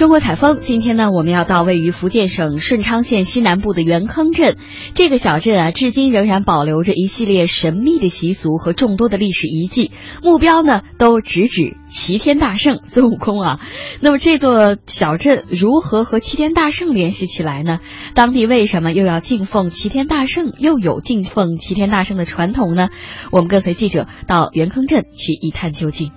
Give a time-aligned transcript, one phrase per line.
[0.00, 4.56] 中国采风，今天呢，我们要到位于福建省顺昌县西南部的元坑镇。
[4.94, 9.90] 这个小镇啊，至今仍然保留着一系列神秘的习俗和众多的历史遗迹，
[10.22, 13.60] 目标呢都直指齐天大圣孙悟空啊。
[14.00, 17.80] 那么这座小镇如何和齐天大圣联系起来呢？
[18.14, 22.88] 当地为什么又要敬奉齐天大圣，又有敬奉齐天大圣的传统呢？
[23.30, 26.10] 我们跟随记者到元坑镇去一探究竟。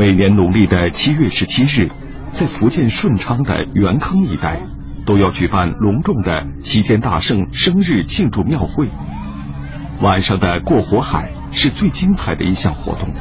[0.00, 1.90] 每年农历的七月十七日，
[2.30, 4.58] 在福建顺昌的元坑一带，
[5.04, 8.88] 都要举办隆重的齐天大圣生日庆祝庙会。
[10.00, 13.12] 晚上的过火海是最精彩的一项活动，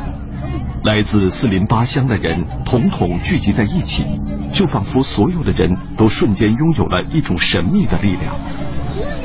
[0.81, 4.05] 来自四邻八乡的人统统聚集在一起，
[4.49, 8.37] 就仿佛所有的人都瞬间拥有了一种神秘的力量，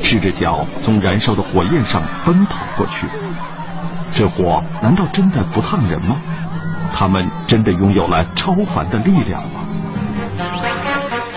[0.01, 3.07] 赤着脚从燃烧的火焰上奔跑过去。
[4.11, 6.17] 这火难道真的不烫人吗？
[6.97, 9.65] 他们真的拥有了超凡的力量吗？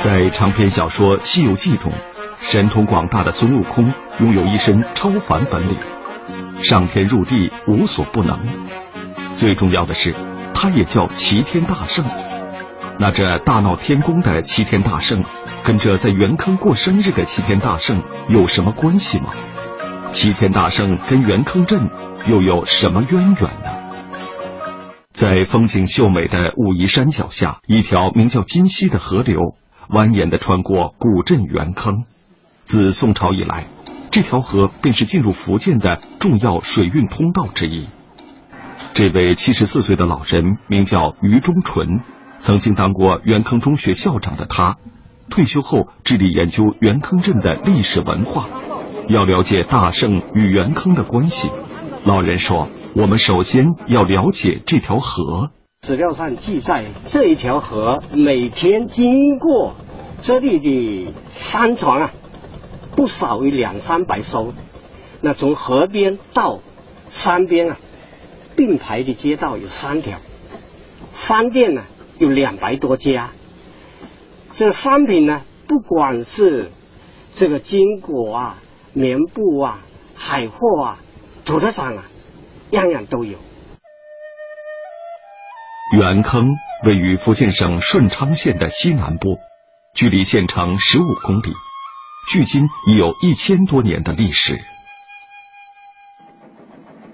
[0.01, 1.93] 在长篇小说《西游记》中，
[2.41, 5.79] 神通广大的孙悟空拥有一身超凡本领，
[6.63, 8.39] 上天入地无所不能。
[9.35, 10.15] 最重要的是，
[10.55, 12.05] 他也叫齐天大圣。
[12.99, 15.25] 那这大闹天宫的齐天大圣，
[15.63, 19.31] 跟这在元坑过生日的齐天大圣有什么关系吗？
[20.13, 21.91] 齐天大圣跟元坑镇
[22.27, 23.88] 又有什么渊源呢？
[25.19, 29.41] 在风景秀美的武夷山脚下，一条名叫金溪的河流
[29.91, 32.05] 蜿蜒地穿过古镇元坑。
[32.65, 33.67] 自宋朝以来，
[34.13, 37.89] 这条河便是进入福建的重要水运通道之一。
[38.95, 41.99] 这位七十四岁的老人名叫于中纯，
[42.39, 44.77] 曾经当过元坑中学校长的他，
[45.29, 48.47] 退休后致力研究元坑镇的历史文化。
[49.09, 51.51] 要了解大圣与元坑的关系，
[52.05, 52.69] 老人说。
[52.95, 55.51] 我们首先要了解这条河。
[55.83, 59.75] 史料上记载，这一条河每天经过
[60.23, 62.11] 这里的山船啊，
[62.97, 64.53] 不少于两三百艘。
[65.21, 66.61] 那从河边到
[67.11, 67.79] 山边啊，
[68.57, 70.19] 并排的街道有三条，
[71.13, 71.83] 商店呢
[72.19, 73.31] 有两百多家。
[74.55, 76.73] 这商品呢，不管是
[77.35, 78.59] 这个金果啊、
[78.93, 79.79] 棉布啊、
[80.17, 80.99] 海货啊、
[81.45, 82.05] 土特产啊。
[82.71, 83.39] 样样都有。
[85.97, 89.39] 元坑位于福建省顺昌县的西南部，
[89.95, 91.55] 距离县城十五公里，
[92.31, 94.59] 距今已有一千多年的历史。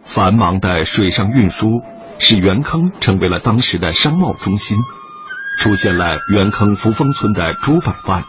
[0.02, 1.66] 繁忙的水上运输
[2.18, 4.76] 使元坑成为了当时的商贸中心，
[5.58, 8.24] 出现了元坑福丰村的朱百万、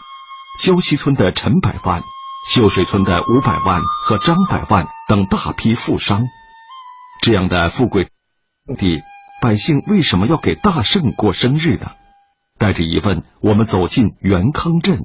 [0.62, 2.03] 礁溪村的陈百万、
[2.50, 6.22] 秀水村的吴百万和张百万等大批富商。
[7.25, 8.09] 这样的富贵
[8.78, 9.02] 地，
[9.41, 11.94] 百姓为什么要给大圣过生日呢？
[12.59, 15.00] 带着疑问，我们走进元康镇。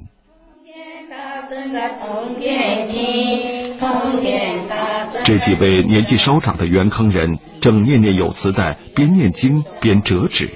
[5.23, 10.53] 这几位年纪稍长的元康人正念念有词的边念经边折纸。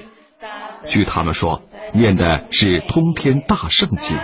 [0.88, 1.62] 据他们说，
[1.92, 4.16] 念的是《通天大圣经》。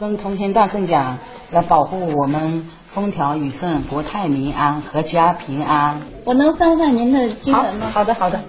[0.00, 1.20] 跟通天大圣讲，
[1.52, 2.68] 要保护我们。
[2.92, 6.00] 风调雨顺，国泰民安，阖家平安。
[6.24, 7.86] 我能翻翻您的经文吗？
[7.92, 8.40] 好的，好的。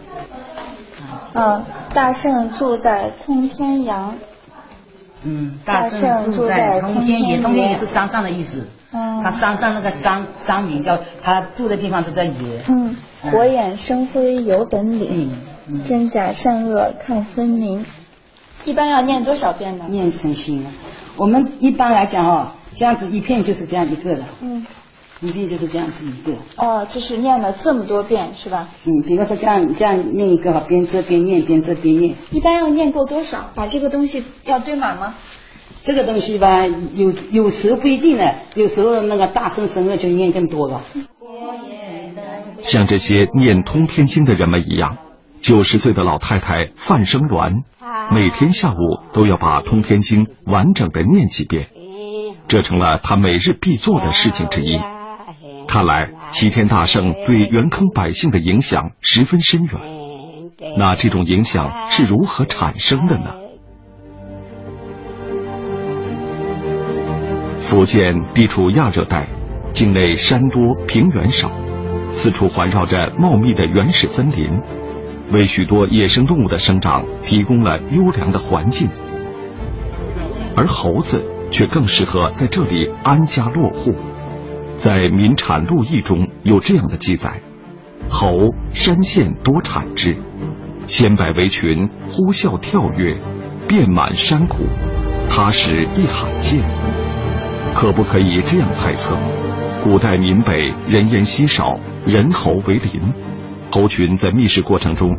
[1.33, 1.63] 嗯，
[1.93, 4.15] 大圣住在通天阳。
[5.21, 8.67] 嗯，大圣住在通天野，通天野是山上的意思。
[8.91, 9.21] 嗯。
[9.21, 12.65] 他山上那个山山名叫他住的地方就叫野。
[12.67, 12.95] 嗯。
[13.21, 15.37] 火眼生辉有本领，
[15.83, 17.85] 真假善恶看分明。
[18.65, 19.85] 一般要念多少遍呢？
[19.87, 20.65] 念成心。
[21.15, 22.47] 我们一般来讲哦。
[22.75, 24.65] 这样子一片就是这样一个的，嗯，
[25.19, 26.37] 一片就是这样子一个。
[26.57, 28.69] 哦，就是念了这么多遍是吧？
[28.85, 32.15] 嗯，比如说这样这样念一个哈，边这边念边这边念。
[32.31, 33.51] 一般要念够多少？
[33.55, 35.13] 把这个东西要堆满吗？
[35.83, 40.81] 这个东西吧，有有时候不一定的，有时候那个大声声的就念更多了。
[42.61, 44.97] 像这些念通天经的人们一样，
[45.41, 47.63] 九十岁的老太太范生鸾，
[48.13, 48.75] 每天下午
[49.13, 51.69] 都要把通天经完整的念几遍。
[52.51, 54.77] 这成了他每日必做的事情之一。
[55.69, 59.79] 看来齐天大圣对元坑百姓的影响十分深远。
[60.77, 63.35] 那这种影响是如何产生的呢？
[67.57, 69.29] 福建地处亚热带，
[69.71, 71.49] 境内山多平原少，
[72.11, 74.59] 四处环绕着茂密的原始森林，
[75.31, 78.89] 为许多野生动物的生长提供了优良的环境，
[80.57, 81.25] 而猴子。
[81.51, 83.91] 却更适合在这里安家落户。
[84.73, 87.41] 在《民产录》义中有这样的记载
[88.09, 90.17] ：“猴山县多产之，
[90.87, 93.15] 千百围群呼啸跳跃，
[93.67, 94.57] 遍满山谷，
[95.29, 96.63] 他时亦罕见。
[97.75, 99.15] 可不可以这样猜测？
[99.83, 103.01] 古代闽北人烟稀少，人猴为邻，
[103.71, 105.09] 猴群在觅食过程中，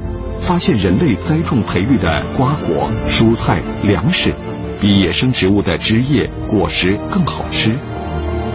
[0.40, 4.34] 发现人类栽种培育的瓜果、蔬菜、粮食，
[4.82, 7.78] 比野生植物的枝叶、果实更好吃，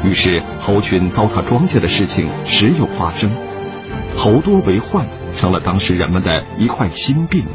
[0.04, 3.32] 于是猴群糟蹋庄稼的事情时有发生，
[4.18, 5.08] 猴多为患。
[5.38, 7.46] 成了当时人们的一块心病。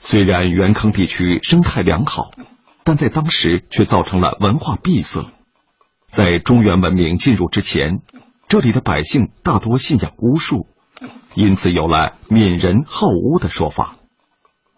[0.00, 2.30] 虽然元坑地区生态良好，
[2.82, 5.26] 但在当时却造成了文化闭塞。
[6.08, 8.00] 在中原文明进入之前，
[8.48, 10.66] 这里的百姓大多信仰巫术，
[11.34, 13.96] 因此有了“闽人好巫”的说法。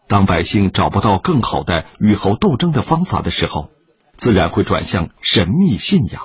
[0.08, 3.70] 当百姓找不到更好的与猴斗争的方法的时候，
[4.17, 6.23] 自然会转向神秘信仰。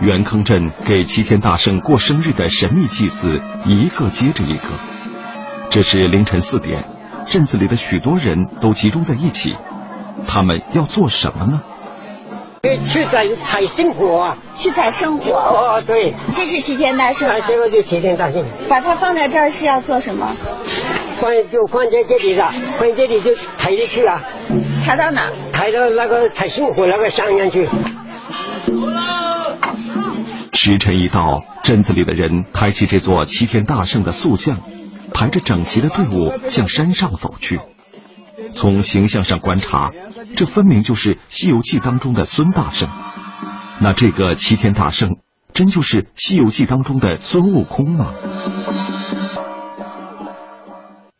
[0.00, 4.68] 元坑镇给齐天大圣过生日的神秘祭祀一个接着一个。
[5.70, 6.84] 这是凌晨四点，
[7.26, 9.56] 镇子里的许多人都集中在一起，
[10.28, 11.62] 他们要做什么呢？
[12.88, 14.38] 去采采生火啊！
[14.54, 15.32] 去采生火。
[15.34, 16.14] 哦，对。
[16.32, 17.28] 这是齐天大圣。
[17.30, 18.44] 啊，这个就齐天大圣。
[18.68, 20.34] 把它放在这儿是要做什么？
[21.20, 24.20] 放就放在这里了，放这里就抬进去了。
[24.84, 25.30] 抬到哪？
[25.52, 27.68] 抬到那个采圣火那个香烟去。
[30.52, 34.60] 时辰一到，镇子里的人抬起这座齐天大圣的塑像，
[35.12, 37.60] 排着整齐的队伍向山上走去。
[38.54, 39.92] 从形象上观察，
[40.34, 42.88] 这分明就是《西游记》当中的孙大圣。
[43.80, 45.18] 那这个齐天大圣，
[45.52, 48.14] 真就是《西游记》当中的孙悟空吗？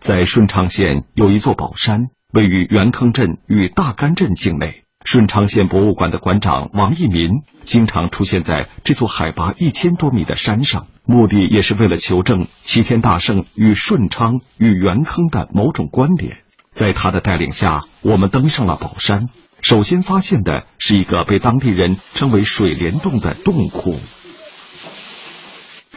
[0.06, 4.84] 在顺昌县有一座宝山，位于元坑镇与大干镇境内。
[5.04, 16.36] 顺昌县博物馆的馆长王义民经常出现在这座海拔一千多米的山上，目的也是为了求证齐天大圣与顺昌与元坑的某种关联。
[16.70, 19.28] 在他的带领下，我们登上了宝山。
[19.60, 23.98] 首先发现的是一个被当地人称为“水帘洞”的洞窟。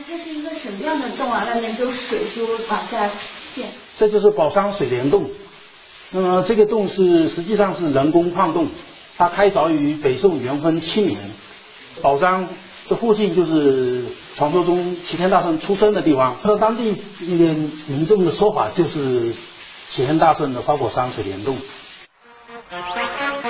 [0.08, 1.46] 这是一个什么样的洞啊？
[1.46, 3.08] 外面都水就往下
[3.60, 3.68] 溅。
[3.98, 5.30] 这就是宝山水帘洞。
[6.12, 8.68] 那么这个洞是实际上是人工矿洞。
[9.18, 11.20] 它开凿于北宋元丰七年，
[12.02, 12.48] 宝山
[12.88, 14.04] 这附近就是
[14.38, 16.32] 传说中齐天大圣出生的地方。
[16.32, 17.54] 和当地一些
[17.88, 19.34] 民众的说法，就是
[19.90, 21.58] 齐天大圣的花果山水帘洞。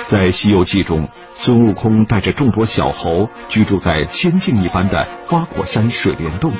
[0.06, 6.52] 在《西游记》中，孙悟空带着众多小猴居住在仙境一般的花果山水帘洞，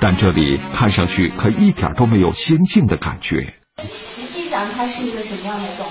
[0.00, 3.54] 但这里看上去可一点都没有仙境的感觉。
[3.82, 5.86] 实际上，它是一个什么样的洞？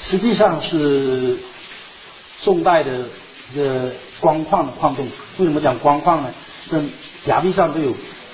[0.00, 1.38] 实际上是。
[2.42, 3.06] 宋代的
[3.52, 5.06] 一个光矿的矿洞，
[5.38, 6.34] 为什么讲光矿呢？
[6.68, 6.82] 这
[7.26, 7.90] 崖壁上都有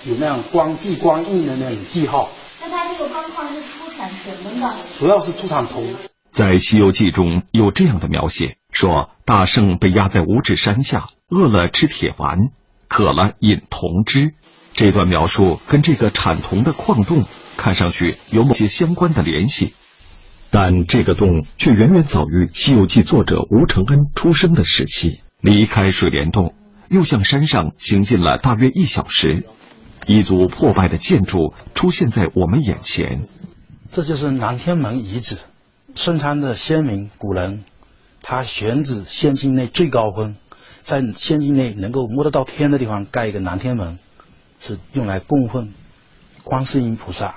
[0.06, 2.30] 有那样光记光印的那种记号。
[2.62, 4.74] 那它这个光矿是出产什么的？
[4.98, 5.84] 主要是出产铜。
[6.30, 12.38] 在《西游记》中有这样的描写：说大圣被压在五指山下，饿了吃铁丸，
[12.88, 14.32] 渴了饮铜汁。
[14.78, 17.24] 这段描述跟这个产铜的矿洞
[17.56, 19.74] 看上去有某些相关的联系。
[20.50, 25.20] 但这个洞却远远早于《西游记》作者吴承恩出生的时期。
[25.40, 26.54] 离开水帘洞，
[26.88, 29.44] 又向山上行进了大约一小时，
[30.06, 33.26] 一组破败的建筑出现在我们眼前。
[33.90, 35.38] 这就是南天门遗址。
[35.96, 37.64] 顺昌的先民古人，
[38.22, 40.36] 他选址仙境内最高峰，
[40.82, 43.98] 在仙境内能够摸得到天的地方盖一个南天门，
[44.58, 45.72] 是用来供奉
[46.44, 47.36] 观世音菩萨，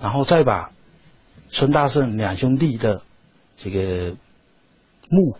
[0.00, 0.72] 然后再把。
[1.52, 3.02] 孙大圣两兄弟的
[3.56, 4.14] 这个
[5.08, 5.36] 墓，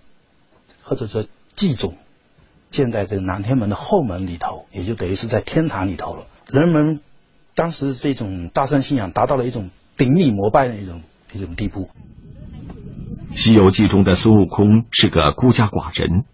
[0.83, 1.95] 或者说祭冢，
[2.69, 6.27] 建在这个南天门的后门里头，也就等于是在天堂里头了。
[6.51, 6.99] 人们
[7.55, 11.89] 当时这种大圣信仰达到了一种顶礼膜拜的一种一种地步。
[13.37, 16.25] 《西游记》中的孙悟空是个孤家寡人，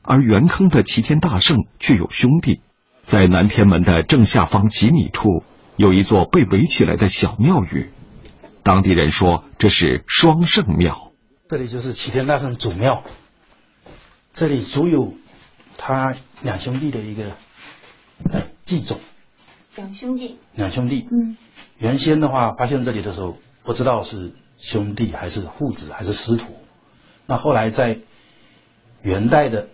[0.00, 2.62] 而元坑的齐天大圣却有兄弟。
[3.06, 5.44] 在南天门的正下方几米处，
[5.76, 7.88] 有一座被围起来的小庙宇。
[8.64, 11.12] 当地人说这是双圣庙，
[11.48, 13.04] 这里就是齐天大圣祖庙，
[14.32, 15.14] 这里足有
[15.78, 17.36] 他两兄弟的一个
[18.64, 18.96] 祭祖。
[19.76, 20.38] 两兄弟。
[20.52, 21.06] 两兄弟。
[21.08, 21.36] 嗯。
[21.78, 26.56] 原先的话，发现这里的时候，不知道是兄弟还是父子还是师徒。
[27.26, 28.00] 那后来在
[29.02, 29.68] 元代的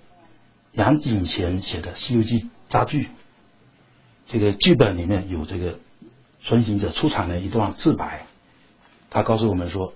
[0.73, 3.09] 杨景贤写的《西游记》杂剧，
[4.33, 5.79] 这个剧本里面有这个
[6.43, 8.23] 孙行者出场的一段自白。
[9.11, 9.93] 他告诉我们说：“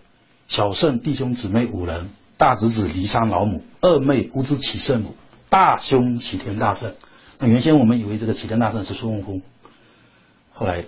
[0.47, 5.17] 小圣弟兄姊妹五人，大侄子骊山老母，二妹乌兹齐圣母，
[5.49, 6.95] 大兄齐天大圣。
[7.39, 9.41] 那原先我们以为这个齐天大圣是孙悟空，
[10.53, 10.85] 后来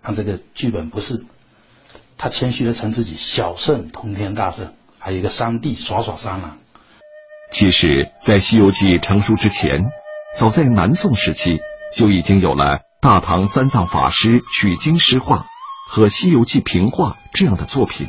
[0.00, 1.24] 他这个剧本不是，
[2.16, 6.58] 他谦虚的称自己小圣通天大圣，还有一个三弟耍耍三郎。
[7.50, 9.90] 其实，在《西游记》成书之前，
[10.36, 11.58] 早在南宋时期
[11.94, 15.44] 就已经有了大唐三藏法师取经诗画
[15.88, 18.08] 和《西游记》评话这样的作品，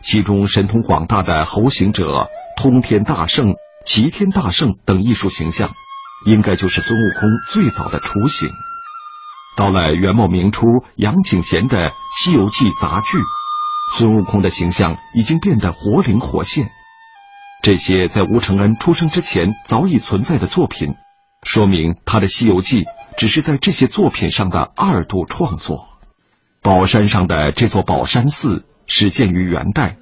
[0.00, 5.70] 其中神通广大的猴行者、通天大圣、齐天大圣等艺术形象，
[6.24, 8.48] 应该就是孙悟空最早的雏形。
[9.56, 13.18] 到了元末明初，杨景贤的《西游记》杂剧，
[13.96, 16.68] 孙悟空的形象已经变得活灵活现。
[17.62, 20.94] 这些在吴承恩出生之前早已存在的作品，
[21.46, 22.82] 说明他的《西游记》
[23.16, 25.86] 只是在这些作品上的二度创作。
[26.60, 29.96] 宝山上的这座宝山寺始建于元代，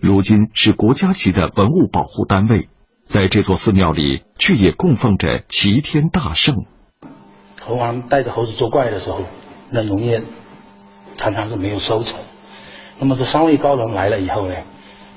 [0.00, 2.68] 如今是国家级的文物保护单位。
[3.04, 6.56] 在这座寺庙里，却也供奉着齐天大圣。
[7.62, 9.22] 猴王带着猴子作怪的时候，
[9.70, 10.22] 那农业
[11.16, 12.18] 常常是没有收成。
[12.98, 14.54] 那么这三位高人来了以后呢？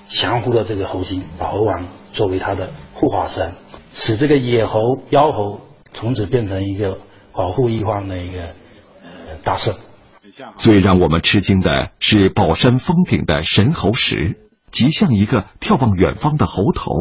[0.08, 3.54] 降服了这个猴精，把猴王作为他的护法神，
[3.94, 4.82] 使这个野猴、
[5.12, 5.62] 妖猴
[5.94, 6.98] 从此变成一个
[7.34, 8.40] 保护一方的一个
[9.44, 9.76] 大圣。
[10.58, 16.92] 最让我们吃惊的是宝山峰顶的神猴石，极像一个眺望远方的猴头。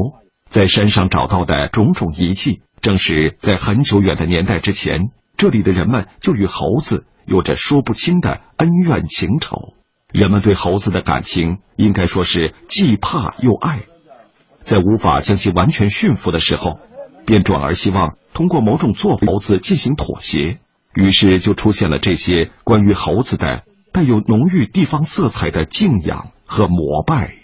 [0.48, 9.56] 在山上找到的种种遗迹，正是在很久远的年代之前，这里的人们就与猴子有着说不清的恩怨情仇。
[10.12, 13.84] 人们对猴子的感情应该说是既怕又爱，
[14.64, 16.78] 在无法将其完全驯服的时候，
[17.26, 20.58] 便转而希望通过某种做猴子进行妥协，
[20.94, 27.34] 于是就出现了这些关于猴子的带有浓郁地方色彩的敬仰和膜拜。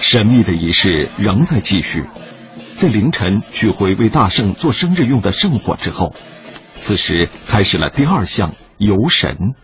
[0.00, 2.04] 神秘的仪式仍在继续，
[2.76, 6.14] 在凌晨取回为大圣做生日用的圣火之后，
[6.72, 9.54] 此时开始了第二项游神。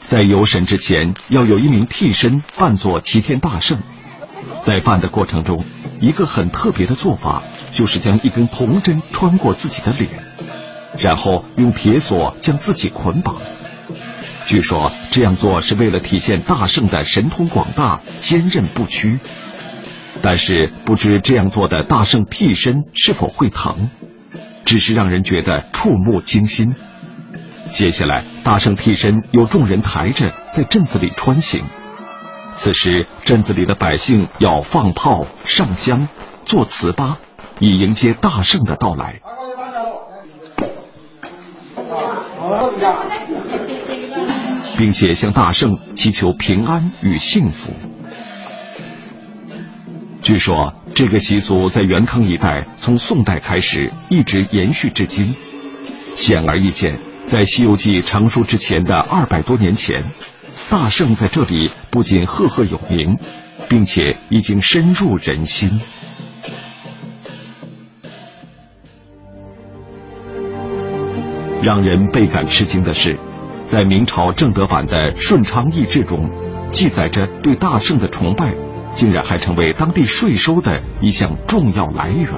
[0.00, 3.82] 在游神之前，要有一名替身扮作齐天大圣。
[4.68, 5.64] 在扮的过程中，
[5.98, 10.10] 一个很特别的做法，就是将一根铜针穿过自己的脸，
[10.98, 13.36] 然后用铁锁将自己捆绑。
[14.44, 19.20] 据说这样做是为了体现大圣的神通广大、坚韧不屈。
[20.20, 23.88] 但是不知这样做的大圣替身是否会疼，
[24.66, 26.76] 只是让人觉得触目惊心。
[27.70, 31.64] 接下来，大圣替身由众人抬着在镇子里穿行。
[32.58, 36.08] 此时，镇子里的百姓要放炮、上香、
[36.44, 37.14] 做糍粑，
[37.60, 39.20] 以迎接大圣的到来，
[44.76, 47.72] 并且向大圣祈求平安与幸福。
[50.20, 55.34] 据说，这个习俗在元康一带从宋代开始，一直延续至今。
[56.16, 56.98] 显而易见。
[57.24, 60.02] 在《西游记》成书之前的二百多年前，
[60.70, 63.16] 大圣在这里不仅赫赫有名，
[63.70, 65.80] 并且已经深入人心。
[71.62, 73.18] 让人倍感吃惊的是，
[73.64, 76.30] 在明朝正德版的《顺昌义志》中，
[76.70, 78.54] 记载着对大圣的崇拜，
[78.92, 82.28] 竟然还成为当地税收的一项重要来源。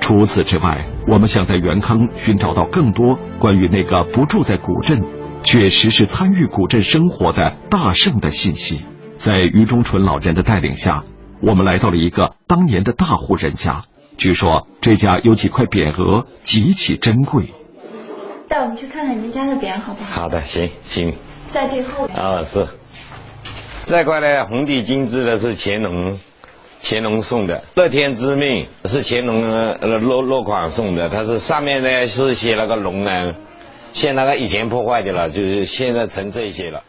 [0.00, 5.02] 除此之外，我们想在元康寻找到更多关于那个不住在古镇，
[5.42, 8.84] 却时时参与古镇生活的大圣的信息。
[9.16, 11.04] 在于中纯老人的带领下，
[11.40, 13.84] 我们来到了一个当年的大户人家。
[14.16, 17.46] 据说这家有几块匾额极其珍贵。
[18.48, 20.22] 带我们去看看您家的匾好不好？
[20.22, 21.14] 好的，行行。
[21.48, 22.06] 在最后。
[22.06, 22.66] 啊，是。
[23.86, 26.18] 这块呢，红底金字的是乾隆。
[26.82, 33.34] 乾隆送的乐天之命是乾隆呃落落款送的，它是上面呢是写了个龙呢，
[33.92, 36.82] 现那个以前破坏的了，就是现在成这些了。